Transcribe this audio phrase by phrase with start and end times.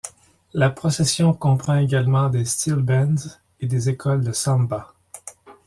[0.55, 4.95] La procession comprend également des steelbands et des écoles de samba.